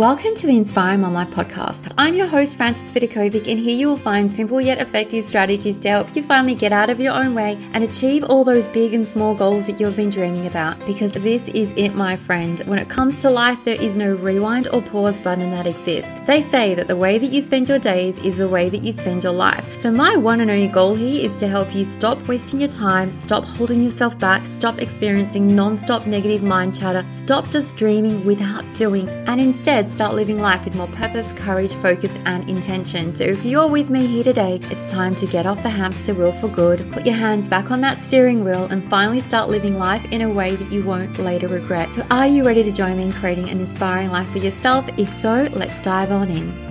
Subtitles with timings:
[0.00, 1.92] Welcome to the Inspiring Mom Life podcast.
[1.98, 5.90] I'm your host, Frances Vidakovic, and here you will find simple yet effective strategies to
[5.90, 9.06] help you finally get out of your own way and achieve all those big and
[9.06, 10.78] small goals that you've been dreaming about.
[10.86, 12.60] Because this is it, my friend.
[12.60, 16.10] When it comes to life, there is no rewind or pause button that exists.
[16.26, 18.94] They say that the way that you spend your days is the way that you
[18.94, 19.82] spend your life.
[19.82, 23.12] So, my one and only goal here is to help you stop wasting your time,
[23.20, 28.64] stop holding yourself back, stop experiencing non stop negative mind chatter, stop just dreaming without
[28.72, 33.14] doing, and instead start living life with more purpose, courage, focus, and intention.
[33.14, 36.32] So if you're with me here today, it's time to get off the hamster wheel
[36.32, 40.04] for good, put your hands back on that steering wheel, and finally start living life
[40.12, 41.88] in a way that you won't later regret.
[41.90, 44.88] So are you ready to join me in creating an inspiring life for yourself?
[44.96, 46.69] If so, let's dive on in.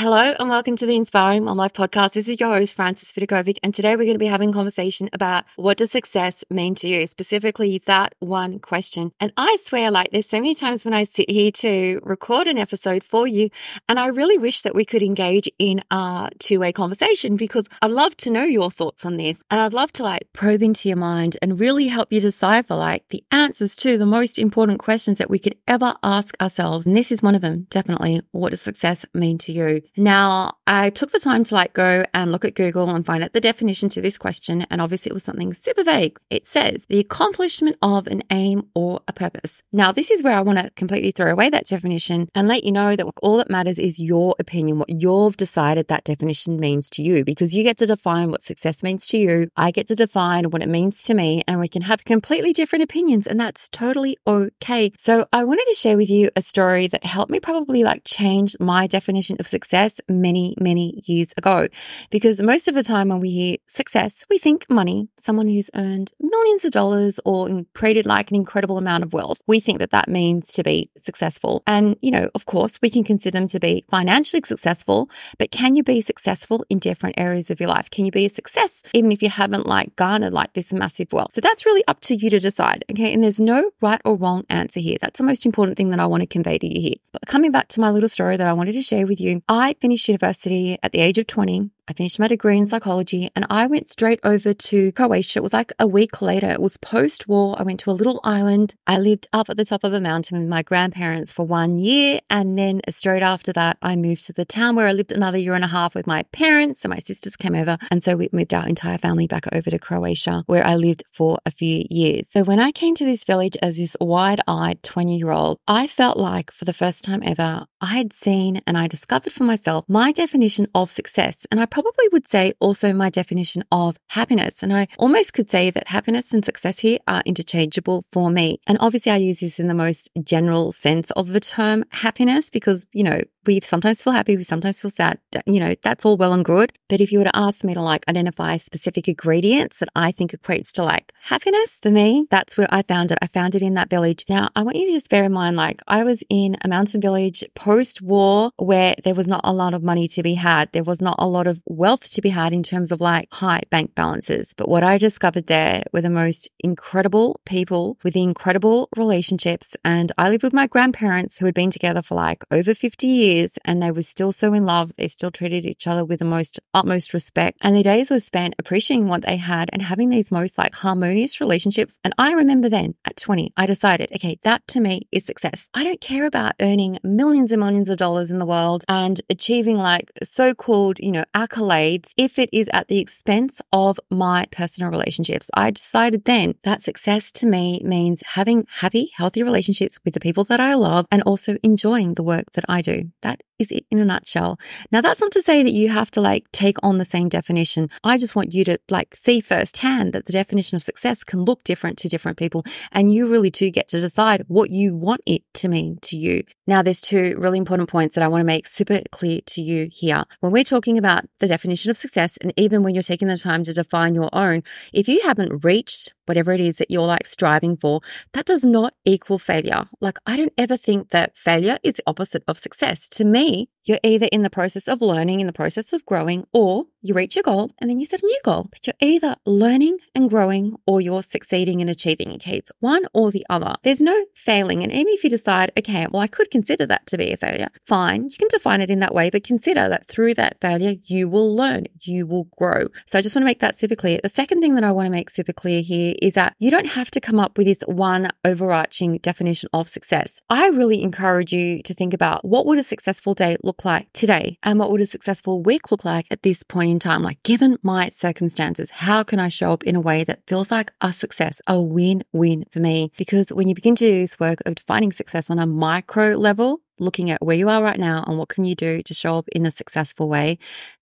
[0.00, 2.12] Hello and welcome to the Inspiring Mom Life podcast.
[2.12, 5.10] This is your host, Frances Vidakovic, and today we're going to be having a conversation
[5.12, 9.12] about what does success mean to you, specifically that one question.
[9.20, 12.56] And I swear, like, there's so many times when I sit here to record an
[12.56, 13.50] episode for you,
[13.90, 18.16] and I really wish that we could engage in a two-way conversation because I'd love
[18.18, 21.36] to know your thoughts on this, and I'd love to like probe into your mind
[21.42, 25.38] and really help you decipher like the answers to the most important questions that we
[25.38, 26.86] could ever ask ourselves.
[26.86, 28.22] And this is one of them, definitely.
[28.30, 29.82] What does success mean to you?
[29.96, 33.32] Now, I took the time to like go and look at Google and find out
[33.32, 34.66] the definition to this question.
[34.70, 36.18] And obviously it was something super vague.
[36.30, 39.62] It says the accomplishment of an aim or a purpose.
[39.72, 42.72] Now, this is where I want to completely throw away that definition and let you
[42.72, 47.02] know that all that matters is your opinion, what you've decided that definition means to
[47.02, 49.48] you, because you get to define what success means to you.
[49.56, 52.84] I get to define what it means to me and we can have completely different
[52.84, 54.92] opinions and that's totally okay.
[54.98, 58.56] So I wanted to share with you a story that helped me probably like change
[58.60, 61.68] my definition of success success many, many years ago.
[62.10, 66.12] Because most of the time when we hear success, we think money, someone who's earned
[66.20, 69.42] millions of dollars or created like an incredible amount of wealth.
[69.46, 71.62] We think that that means to be successful.
[71.66, 75.74] And, you know, of course, we can consider them to be financially successful, but can
[75.74, 77.90] you be successful in different areas of your life?
[77.90, 81.32] Can you be a success even if you haven't like garnered like this massive wealth?
[81.32, 82.84] So that's really up to you to decide.
[82.90, 83.12] Okay.
[83.12, 84.96] And there's no right or wrong answer here.
[85.00, 86.96] That's the most important thing that I want to convey to you here.
[87.12, 89.74] But coming back to my little story that I wanted to share with you, I
[89.80, 93.66] finished university at the age of 20 I finished my degree in psychology and I
[93.66, 95.40] went straight over to Croatia.
[95.40, 96.48] It was like a week later.
[96.48, 97.56] It was post war.
[97.58, 98.76] I went to a little island.
[98.86, 102.20] I lived up at the top of a mountain with my grandparents for one year.
[102.30, 105.54] And then straight after that, I moved to the town where I lived another year
[105.54, 107.76] and a half with my parents and my sisters came over.
[107.90, 111.40] And so we moved our entire family back over to Croatia where I lived for
[111.44, 112.28] a few years.
[112.30, 115.88] So when I came to this village as this wide eyed 20 year old, I
[115.88, 119.84] felt like for the first time ever, I had seen and I discovered for myself
[119.88, 121.46] my definition of success.
[121.50, 124.62] And I probably would say also my definition of happiness.
[124.62, 128.60] And I almost could say that happiness and success here are interchangeable for me.
[128.66, 132.86] And obviously I use this in the most general sense of the term happiness because,
[132.92, 135.18] you know, we sometimes feel happy, we sometimes feel sad.
[135.46, 136.72] You know, that's all well and good.
[136.88, 140.32] But if you were to ask me to like identify specific ingredients that I think
[140.32, 143.18] equates to like happiness for me, that's where I found it.
[143.22, 144.24] I found it in that village.
[144.28, 147.00] Now, I want you to just bear in mind, like I was in a mountain
[147.00, 150.72] village post war where there was not a lot of money to be had.
[150.72, 153.62] There was not a lot of wealth to be had in terms of like high
[153.70, 154.52] bank balances.
[154.56, 159.76] But what I discovered there were the most incredible people with incredible relationships.
[159.84, 163.56] And I lived with my grandparents who had been together for like over 50 years
[163.64, 164.92] and they were still so in love.
[164.96, 167.56] They still treated each other with the most utmost respect.
[167.60, 171.40] And the days were spent appreciating what they had and having these most like harmonious
[171.40, 172.00] relationships.
[172.02, 175.68] And I remember then at 20, I decided, okay, that to me is success.
[175.72, 179.76] I don't care about earning millions and millions of dollars in the world and achieving
[179.76, 184.90] like so called, you know, accolades if it is at the expense of my personal
[184.90, 185.50] relationships.
[185.54, 190.44] I decided then that success to me means having happy, healthy relationships with the people
[190.44, 193.10] that I love and also enjoying the work that I do.
[193.22, 194.58] That is it in a nutshell.
[194.90, 197.90] Now, that's not to say that you have to like take on the same definition.
[198.02, 201.62] I just want you to like see firsthand that the definition of success can look
[201.62, 202.64] different to different people.
[202.90, 206.44] And you really do get to decide what you want it to mean to you.
[206.66, 209.88] Now, there's two really important points that I want to make super clear to you
[209.92, 210.24] here.
[210.40, 213.64] When we're talking about the definition of success, and even when you're taking the time
[213.64, 214.62] to define your own,
[214.92, 218.00] if you haven't reached whatever it is that you're like striving for,
[218.34, 219.88] that does not equal failure.
[220.00, 223.08] Like, I don't ever think that failure is the opposite of success.
[223.10, 223.49] To me,
[223.84, 227.36] you're either in the process of learning, in the process of growing, or you reach
[227.36, 228.68] your goal and then you set a new goal.
[228.70, 232.32] But you're either learning and growing or you're succeeding and achieving.
[232.32, 233.74] Okay, it's one or the other.
[233.82, 234.82] There's no failing.
[234.82, 237.68] And even if you decide, okay, well, I could consider that to be a failure,
[237.86, 241.28] fine, you can define it in that way, but consider that through that failure, you
[241.28, 242.88] will learn, you will grow.
[243.06, 244.20] So I just want to make that super clear.
[244.22, 246.88] The second thing that I want to make super clear here is that you don't
[246.88, 250.40] have to come up with this one overarching definition of success.
[250.50, 254.58] I really encourage you to think about what would a successful day look like today
[254.62, 257.22] and what would a successful week look like at this point in time?
[257.22, 260.92] Like, given my circumstances, how can I show up in a way that feels like
[261.00, 263.12] a success, a win win for me?
[263.16, 266.80] Because when you begin to do this work of defining success on a micro level,
[266.98, 269.48] looking at where you are right now and what can you do to show up
[269.48, 270.58] in a successful way,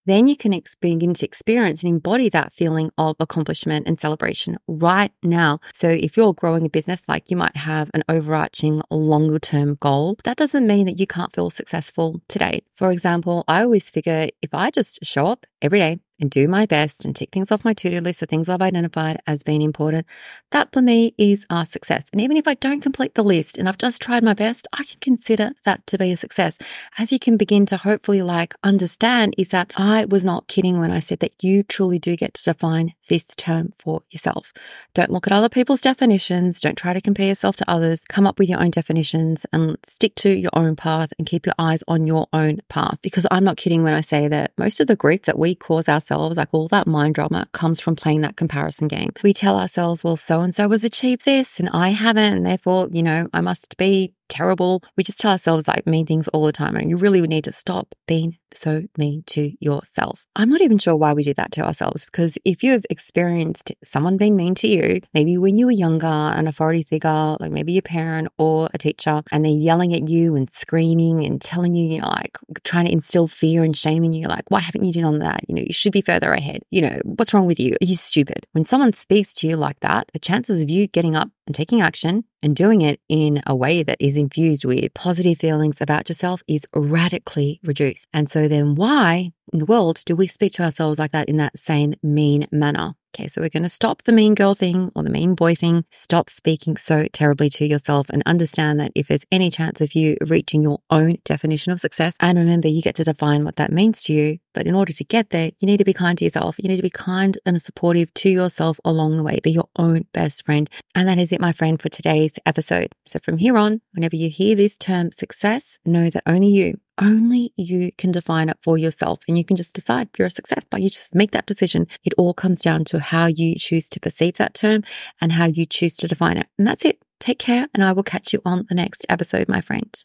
[0.08, 4.56] then you can ex- begin to experience and embody that feeling of accomplishment and celebration
[4.66, 5.60] right now.
[5.74, 10.18] So if you're growing a business, like you might have an overarching longer term goal,
[10.24, 12.62] that doesn't mean that you can't feel successful today.
[12.74, 16.66] For example, I always figure if I just show up every day and do my
[16.66, 19.62] best and tick things off my to do list of things I've identified as being
[19.62, 20.06] important,
[20.50, 22.06] that for me is a success.
[22.12, 24.84] And even if I don't complete the list and I've just tried my best, I
[24.84, 26.58] can consider that to be a success.
[26.98, 30.90] As you can begin to hopefully like understand, is that I was not kidding when
[30.90, 34.52] I said that you truly do get to define this term for yourself.
[34.94, 36.60] Don't look at other people's definitions.
[36.60, 38.04] Don't try to compare yourself to others.
[38.08, 41.54] Come up with your own definitions and stick to your own path and keep your
[41.58, 42.98] eyes on your own path.
[43.02, 45.88] Because I'm not kidding when I say that most of the grief that we cause
[45.88, 49.10] ourselves ourselves, like all that mind drama comes from playing that comparison game.
[49.22, 52.88] We tell ourselves, well, so and so has achieved this and I haven't, and therefore,
[52.92, 54.82] you know, I must be terrible.
[54.96, 56.76] We just tell ourselves like mean things all the time.
[56.76, 60.26] And you really need to stop being so mean to yourself.
[60.36, 63.72] I'm not even sure why we do that to ourselves because if you have experienced
[63.84, 67.72] someone being mean to you, maybe when you were younger, an authority figure, like maybe
[67.72, 71.86] your parent or a teacher, and they're yelling at you and screaming and telling you,
[71.86, 74.92] you know, like trying to instill fear and shame in you, like, why haven't you
[74.92, 75.40] done that?
[75.48, 76.62] You know, you should be further ahead.
[76.70, 77.76] You know, what's wrong with you?
[77.80, 78.46] You're you stupid?
[78.52, 81.80] When someone speaks to you like that, the chances of you getting up and taking
[81.80, 86.42] action and doing it in a way that is infused with positive feelings about yourself
[86.46, 88.06] is radically reduced.
[88.12, 91.38] And so then why in the world do we speak to ourselves like that in
[91.38, 92.94] that same mean manner?
[93.18, 95.84] Okay, so we're going to stop the mean girl thing or the mean boy thing.
[95.90, 100.16] Stop speaking so terribly to yourself and understand that if there's any chance of you
[100.20, 104.04] reaching your own definition of success, and remember, you get to define what that means
[104.04, 104.38] to you.
[104.54, 106.60] But in order to get there, you need to be kind to yourself.
[106.60, 109.40] You need to be kind and supportive to yourself along the way.
[109.42, 110.70] Be your own best friend.
[110.94, 112.92] And that is it, my friend, for today's episode.
[113.04, 117.52] So from here on, whenever you hear this term success, know that only you, only
[117.56, 120.82] you can define it for yourself and you can just decide you're a success but
[120.82, 121.86] you just make that decision.
[122.04, 124.82] It all comes down to how you choose to perceive that term
[125.20, 126.48] and how you choose to define it.
[126.58, 127.00] And that's it.
[127.20, 130.04] Take care and i will catch you on the next episode my friend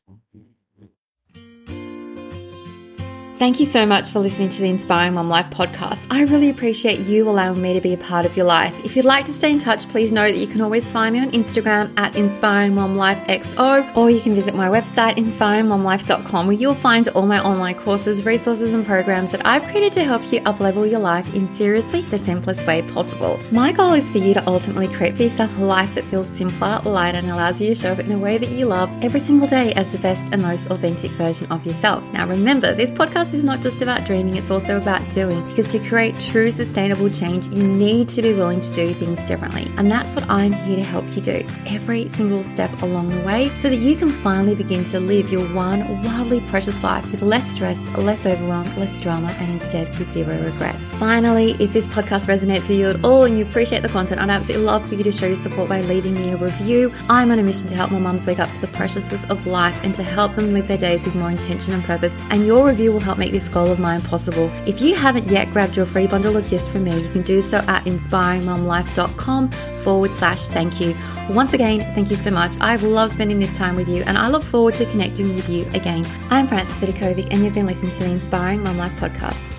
[3.43, 6.07] Thank you so much for listening to the Inspiring Mom Life podcast.
[6.09, 8.73] I really appreciate you allowing me to be a part of your life.
[8.85, 11.19] If you'd like to stay in touch, please know that you can always find me
[11.19, 16.55] on Instagram at Inspiring Mom Life XO, or you can visit my website, inspiringmomlife.com, where
[16.55, 20.39] you'll find all my online courses, resources, and programs that I've created to help you
[20.43, 23.37] uplevel your life in seriously the simplest way possible.
[23.51, 26.79] My goal is for you to ultimately create for yourself a life that feels simpler,
[26.85, 29.49] lighter, and allows you to show up in a way that you love every single
[29.49, 32.01] day as the best and most authentic version of yourself.
[32.13, 35.45] Now, remember, this podcast is not just about dreaming, it's also about doing.
[35.49, 39.71] Because to create true sustainable change, you need to be willing to do things differently.
[39.77, 43.49] And that's what I'm here to help you do every single step along the way
[43.59, 47.51] so that you can finally begin to live your one wildly precious life with less
[47.51, 50.81] stress, less overwhelm, less drama, and instead with zero regrets.
[50.99, 54.29] Finally, if this podcast resonates with you at all and you appreciate the content, I'd
[54.29, 56.93] absolutely love for you to show your support by leaving me a review.
[57.09, 59.79] I'm on a mission to help more mums wake up to the preciousness of life
[59.83, 62.13] and to help them live their days with more intention and purpose.
[62.29, 64.51] And your review will help make this goal of mine possible.
[64.67, 67.41] If you haven't yet grabbed your free bundle of gifts from me, you can do
[67.41, 69.51] so at inspiringmomlife.com
[69.83, 70.95] forward slash thank you.
[71.29, 72.59] Once again, thank you so much.
[72.59, 75.65] I've loved spending this time with you and I look forward to connecting with you
[75.73, 76.05] again.
[76.29, 79.52] I'm Frances Vidakovic and you've been listening to the Inspiring Mom Life podcast.